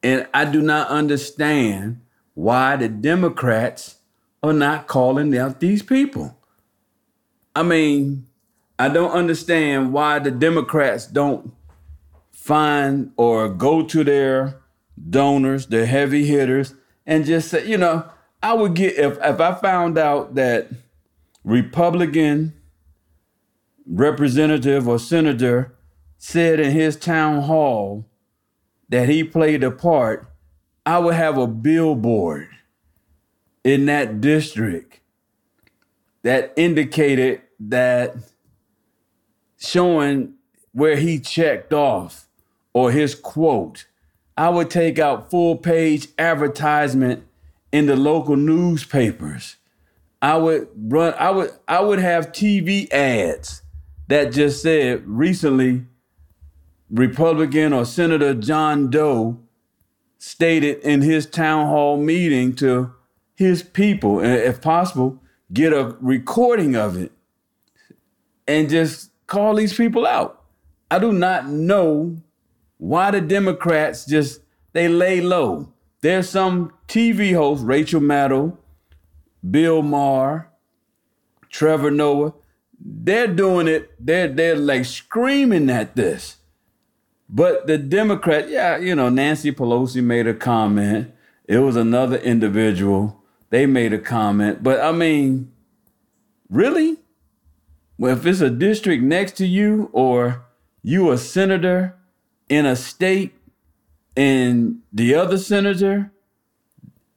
[0.02, 2.00] And I do not understand
[2.34, 3.96] why the Democrats
[4.42, 6.36] are not calling out these people.
[7.54, 8.26] I mean,
[8.78, 11.52] I don't understand why the Democrats don't
[12.46, 14.60] find or go to their
[15.10, 18.08] donors, their heavy hitters, and just say, you know,
[18.42, 20.68] I would get if if I found out that
[21.42, 22.54] Republican
[23.84, 25.74] representative or senator
[26.18, 28.06] said in his town hall
[28.88, 30.28] that he played a part,
[30.84, 32.48] I would have a billboard
[33.64, 35.00] in that district
[36.22, 38.14] that indicated that
[39.58, 40.34] showing
[40.72, 42.25] where he checked off
[42.76, 43.86] or his quote.
[44.36, 47.26] I would take out full page advertisement
[47.72, 49.56] in the local newspapers.
[50.20, 53.62] I would run I would I would have TV ads
[54.08, 55.86] that just said recently
[56.90, 59.40] Republican or Senator John Doe
[60.18, 62.92] stated in his town hall meeting to
[63.36, 67.12] his people, and if possible, get a recording of it
[68.46, 70.42] and just call these people out.
[70.90, 72.18] I do not know
[72.86, 75.72] why the Democrats just they lay low.
[76.02, 78.56] There's some TV hosts, Rachel Maddow,
[79.48, 80.48] Bill Maher,
[81.50, 82.34] Trevor Noah.
[82.78, 83.90] They're doing it.
[83.98, 86.36] They're they're like screaming at this.
[87.28, 91.12] But the Democrat, yeah, you know, Nancy Pelosi made a comment.
[91.46, 93.20] It was another individual.
[93.50, 94.62] They made a comment.
[94.62, 95.50] But I mean,
[96.48, 96.98] really?
[97.98, 100.44] Well, if it's a district next to you or
[100.82, 101.96] you a senator
[102.48, 103.34] in a state
[104.16, 106.10] and the other senator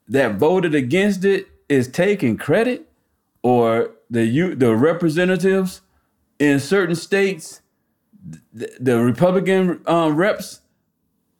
[0.07, 2.89] that voted against it is taking credit
[3.43, 5.81] or the you the representatives
[6.39, 7.61] in certain states
[8.53, 10.61] the, the republican um, reps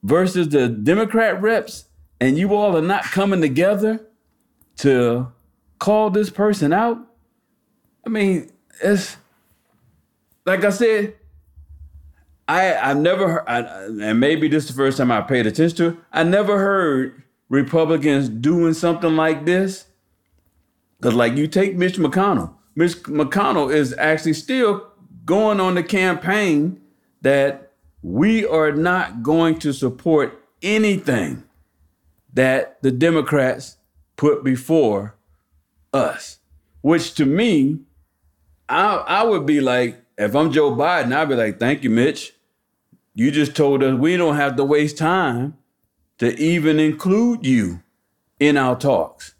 [0.03, 1.85] versus the democrat reps
[2.19, 4.05] and you all are not coming together
[4.77, 5.27] to
[5.77, 6.99] call this person out?
[8.05, 9.17] I mean it's
[10.45, 11.15] like I said,
[12.49, 15.77] I I've never heard, I, and maybe this is the first time I paid attention
[15.77, 15.87] to.
[15.89, 19.85] It, I never heard Republicans doing something like this.
[20.97, 24.87] Because like you take Mitch McConnell, Mitch McConnell is actually still
[25.25, 26.81] going on the campaign
[27.21, 27.71] that
[28.01, 31.43] we are not going to support anything
[32.33, 33.77] that the Democrats
[34.17, 35.15] put before
[35.93, 36.39] us.
[36.81, 37.81] Which to me,
[38.67, 42.33] I I would be like, if I'm Joe Biden, I'd be like, thank you, Mitch.
[43.14, 45.57] You just told us we don't have to waste time
[46.20, 47.82] to even include you
[48.39, 49.36] in our talks.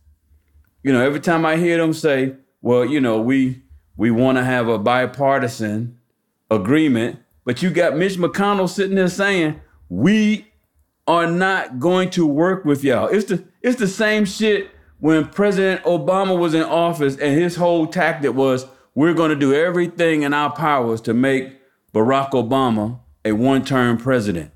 [0.84, 3.62] You know, every time I hear them say, well, you know, we
[3.96, 5.98] we want to have a bipartisan
[6.50, 9.60] agreement, but you got Mitch McConnell sitting there saying,
[9.90, 10.48] we
[11.08, 13.08] are not going to work with y'all.
[13.08, 17.88] It's the it's the same shit when President Obama was in office and his whole
[17.88, 18.66] tactic was
[18.96, 21.54] we're going to do everything in our powers to make
[21.94, 24.52] Barack Obama a one-term president.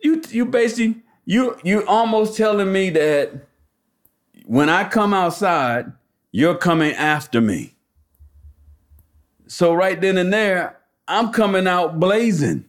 [0.00, 3.32] You you basically you you almost telling me that
[4.46, 5.92] when I come outside,
[6.30, 7.74] you're coming after me.
[9.46, 12.64] So right then and there, I'm coming out blazing.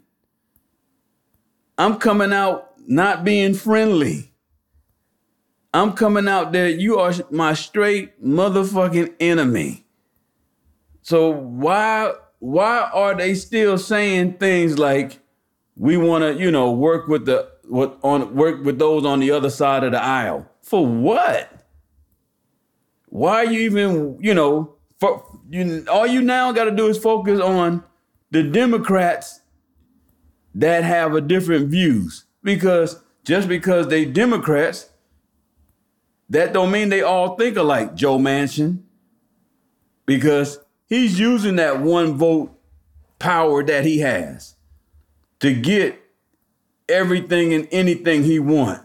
[1.77, 4.31] I'm coming out not being friendly.
[5.73, 9.85] I'm coming out there, you are my straight motherfucking enemy.
[11.01, 15.19] So why why are they still saying things like
[15.75, 19.31] we want to, you know, work with the what on work with those on the
[19.31, 20.49] other side of the aisle?
[20.61, 21.49] For what?
[23.07, 26.97] Why are you even, you know, for you all you now got to do is
[26.97, 27.83] focus on
[28.31, 29.41] the Democrats
[30.55, 34.89] that have a different views because just because they Democrats,
[36.29, 38.83] that don't mean they all think alike, Joe Manchin.
[40.05, 42.51] Because he's using that one vote
[43.19, 44.52] power that he has
[45.43, 46.01] to get
[46.87, 48.81] everything and anything he want.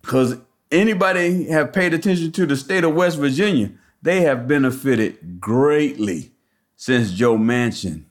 [0.00, 0.36] Because
[0.70, 6.30] anybody have paid attention to the state of West Virginia, they have benefited greatly
[6.76, 8.04] since Joe Manchin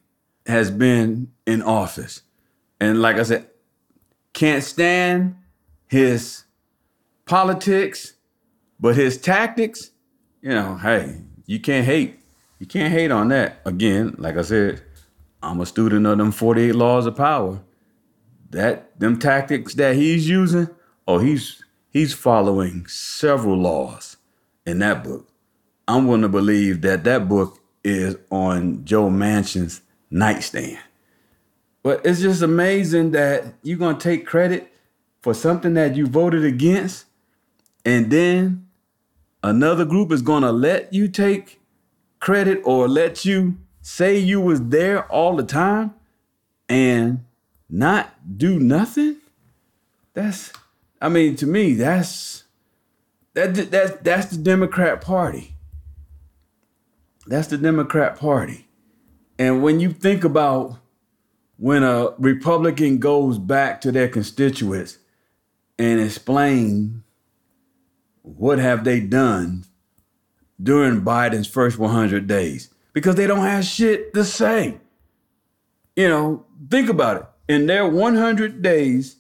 [0.46, 2.22] has been in office.
[2.82, 3.50] And like I said,
[4.34, 5.38] can't stand
[5.88, 6.44] his
[7.24, 8.16] politics,
[8.78, 9.92] but his tactics,
[10.42, 12.20] you know, hey, you can't hate.
[12.60, 13.62] You can't hate on that.
[13.64, 14.82] Again, like I said,
[15.48, 17.62] I'm a student of them 48 laws of power.
[18.50, 20.70] That them tactics that he's using,
[21.08, 24.18] oh, he's he's following several laws
[24.66, 25.30] in that book.
[25.88, 29.82] I'm to believe that that book is on Joe Manchin's
[30.12, 30.80] nightstand.
[31.82, 34.74] But it's just amazing that you're going to take credit
[35.22, 37.06] for something that you voted against,
[37.86, 38.68] and then
[39.42, 41.62] another group is going to let you take
[42.20, 45.94] credit or let you say you was there all the time
[46.68, 47.24] and
[47.70, 49.16] not do nothing.
[50.14, 50.52] That's,
[51.02, 52.44] I mean, to me, that's
[53.34, 55.56] that that's that's the Democrat Party.
[57.28, 58.68] That's the Democrat Party.
[59.40, 60.80] And when you think about
[61.56, 64.98] when a Republican goes back to their constituents
[65.80, 67.04] and explain
[68.22, 69.64] what have they done
[70.62, 74.76] during Biden's first 100 days because they don't have shit to say.
[75.96, 77.54] You know, think about it.
[77.54, 79.18] In their 100 days,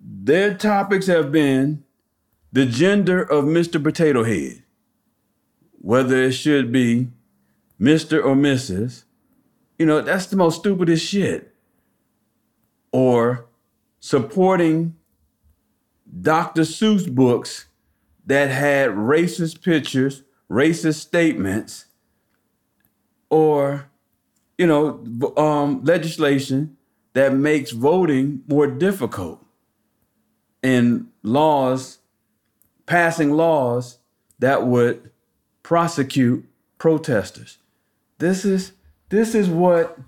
[0.00, 1.84] their topics have been
[2.52, 3.82] the gender of Mr.
[3.82, 4.62] Potato Head,
[5.78, 7.08] whether it should be
[7.78, 8.24] Mr.
[8.24, 9.04] or Mrs.,
[9.78, 11.54] you know, that's the most stupidest shit.
[12.92, 13.44] Or
[14.00, 14.96] supporting
[16.18, 16.62] Dr.
[16.62, 17.66] Seuss books
[18.24, 21.88] that had racist pictures, racist statements,
[23.30, 23.88] or,
[24.58, 25.04] you know,
[25.36, 26.76] um, legislation
[27.12, 29.44] that makes voting more difficult
[30.62, 31.98] and laws,
[32.86, 33.98] passing laws
[34.38, 35.10] that would
[35.62, 36.44] prosecute
[36.78, 37.58] protesters.
[38.18, 38.72] This is
[39.10, 39.98] this is what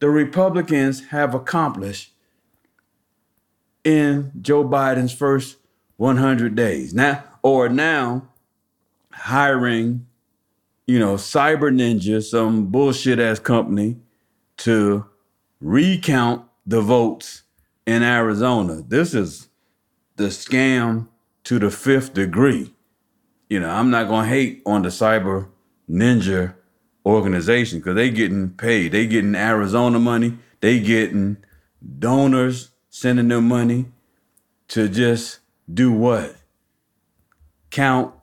[0.00, 2.12] the Republicans have accomplished
[3.84, 5.56] in Joe Biden's first
[5.96, 6.92] 100 days.
[6.92, 8.28] Now, or now
[9.12, 10.06] hiring,
[10.88, 13.98] you know, Cyber Ninja, some bullshit ass company,
[14.56, 15.04] to
[15.60, 17.42] recount the votes
[17.86, 18.82] in Arizona.
[18.88, 19.48] This is
[20.16, 21.08] the scam
[21.44, 22.74] to the fifth degree.
[23.50, 25.48] You know, I'm not gonna hate on the Cyber
[25.90, 26.54] Ninja
[27.04, 28.92] organization because they getting paid.
[28.92, 30.38] They getting Arizona money.
[30.60, 31.36] They getting
[31.98, 33.86] donors sending them money
[34.68, 35.40] to just
[35.72, 36.34] do what?
[37.70, 38.14] Count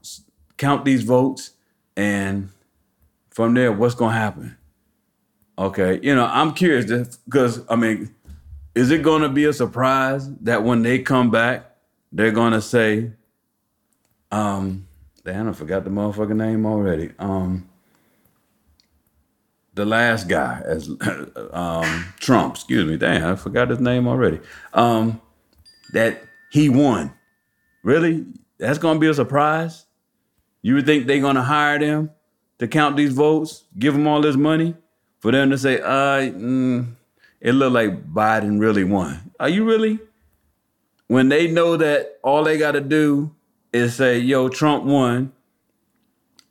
[0.58, 1.52] count these votes
[1.96, 2.50] and
[3.36, 4.58] from there what's to happen?
[5.60, 8.16] Okay, you know, I'm curious because I mean,
[8.74, 11.70] is it to be a surprise that when they come back,
[12.14, 13.12] they're to say
[14.32, 14.88] um
[15.26, 17.12] damn, I forgot the motherfucking name already.
[17.20, 17.70] Um
[19.74, 20.90] the last guy as
[21.52, 22.56] um, Trump.
[22.56, 24.40] Excuse me, damn, I forgot his name already.
[24.74, 25.22] Um,
[25.92, 27.12] that he won.
[27.84, 28.26] Really?
[28.58, 29.86] That's gonna be a surprise?
[30.62, 32.12] You would think they're gonna hire them
[32.60, 34.76] to count these votes, give them all this money,
[35.20, 36.88] for them to say, uh, mm,
[37.42, 39.32] it looked like Biden really won.
[39.40, 40.00] Are you really?
[41.08, 43.34] When they know that all they gotta do
[43.74, 45.32] is say, yo, Trump won,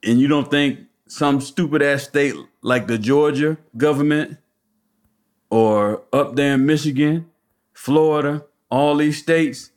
[0.02, 4.38] and you don't think some stupid ass state like the Georgia government
[5.50, 7.30] or up there in Michigan,
[7.72, 9.70] Florida, all these states,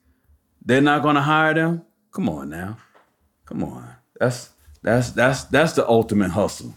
[0.66, 1.84] they're not gonna hire them?
[2.12, 2.78] Come on now.
[3.46, 3.96] Come on.
[4.20, 4.50] That's
[4.82, 6.76] that's that's that's the ultimate hustle.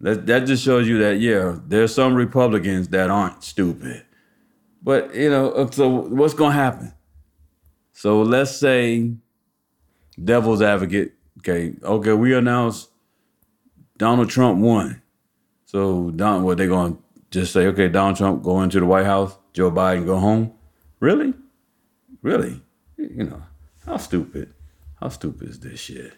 [0.00, 4.04] That that just shows you that yeah, there's some Republicans that aren't stupid.
[4.82, 6.92] But you know, uh, so what's gonna happen?
[7.92, 9.12] So let's say
[10.22, 12.88] devil's advocate, okay, okay, we announce
[13.98, 15.02] Donald Trump won.
[15.66, 16.96] So Don what they gonna
[17.30, 20.52] just say, okay, Donald Trump go into the White House, Joe Biden go home?
[20.98, 21.34] Really?
[22.22, 22.60] Really?
[22.96, 23.42] You know,
[23.86, 24.52] how stupid.
[25.00, 26.14] How stupid is this shit?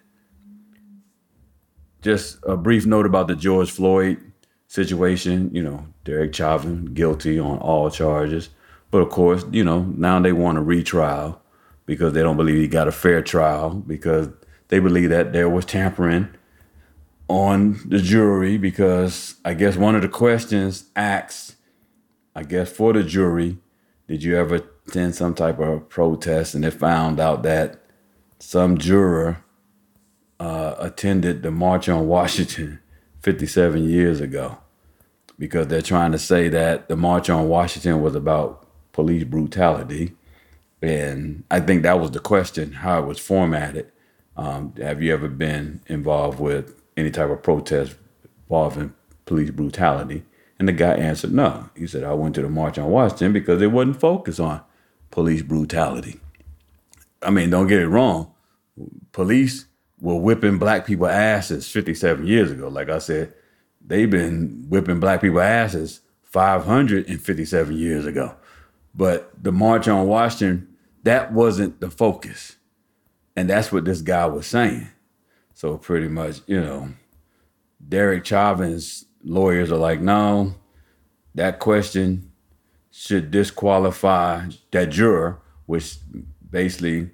[2.02, 4.18] Just a brief note about the George Floyd
[4.66, 5.50] situation.
[5.54, 8.50] You know, Derek Chauvin guilty on all charges.
[8.90, 11.40] But of course, you know, now they want a retrial
[11.86, 14.28] because they don't believe he got a fair trial because
[14.68, 16.28] they believe that there was tampering
[17.28, 21.56] on the jury because I guess one of the questions asked,
[22.34, 23.58] I guess, for the jury,
[24.08, 26.54] did you ever attend some type of protest?
[26.54, 27.82] And they found out that
[28.38, 29.41] some juror
[30.42, 32.80] uh, attended the March on Washington
[33.20, 34.58] 57 years ago
[35.38, 40.16] because they're trying to say that the March on Washington was about police brutality.
[40.82, 43.92] And I think that was the question, how it was formatted.
[44.36, 47.94] Um, have you ever been involved with any type of protest
[48.42, 48.94] involving
[49.26, 50.24] police brutality?
[50.58, 51.70] And the guy answered, no.
[51.76, 54.60] He said, I went to the March on Washington because it wasn't focused on
[55.12, 56.18] police brutality.
[57.22, 58.34] I mean, don't get it wrong.
[59.12, 59.66] Police
[60.02, 62.68] were whipping black people asses 57 years ago.
[62.68, 63.32] Like I said,
[63.80, 68.34] they've been whipping black people asses 557 years ago.
[68.94, 72.56] But the March on Washington, that wasn't the focus.
[73.36, 74.88] And that's what this guy was saying.
[75.54, 76.88] So pretty much, you know,
[77.88, 80.56] Derek Chauvin's lawyers are like, no,
[81.36, 82.32] that question
[82.90, 85.96] should disqualify that juror, which
[86.50, 87.10] basically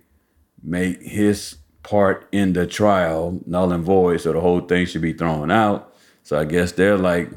[0.63, 1.57] made his
[1.89, 5.97] part in the trial null and void, so the whole thing should be thrown out.
[6.23, 7.31] So I guess they're like,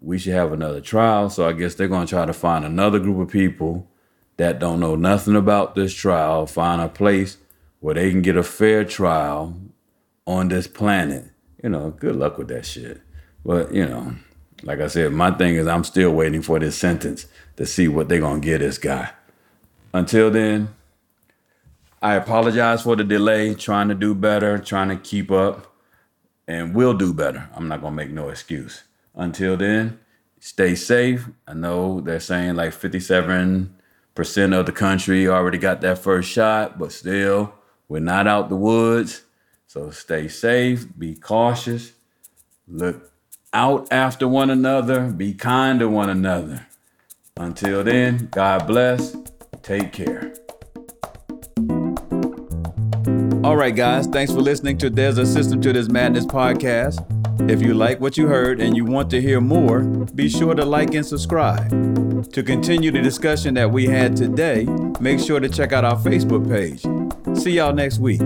[0.00, 1.28] we should have another trial.
[1.28, 3.86] So I guess they're gonna try to find another group of people
[4.38, 7.36] that don't know nothing about this trial, find a place
[7.80, 9.54] where they can get a fair trial
[10.26, 11.26] on this planet.
[11.62, 13.02] You know, good luck with that shit.
[13.44, 14.14] But, you know,
[14.62, 17.26] like I said, my thing is I'm still waiting for this sentence
[17.56, 19.10] to see what they're gonna get this guy.
[19.92, 20.74] Until then,
[22.04, 25.74] I apologize for the delay, trying to do better, trying to keep up,
[26.46, 27.48] and we'll do better.
[27.56, 28.82] I'm not gonna make no excuse.
[29.14, 29.98] Until then,
[30.38, 31.26] stay safe.
[31.48, 33.70] I know they're saying like 57%
[34.52, 37.54] of the country already got that first shot, but still,
[37.88, 39.22] we're not out the woods.
[39.66, 41.92] So stay safe, be cautious,
[42.68, 43.12] look
[43.54, 46.66] out after one another, be kind to one another.
[47.38, 49.16] Until then, God bless,
[49.62, 50.34] take care.
[53.44, 56.98] All right, guys, thanks for listening to There's a System to This Madness podcast.
[57.50, 60.64] If you like what you heard and you want to hear more, be sure to
[60.64, 61.68] like and subscribe.
[62.32, 64.64] To continue the discussion that we had today,
[64.98, 66.86] make sure to check out our Facebook page.
[67.38, 68.22] See y'all next week.